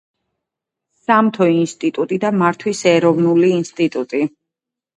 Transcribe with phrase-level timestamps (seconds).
[1.01, 4.27] სამთო ინსტიტუტი და მართვის ეროვნული ინსტიტუტი.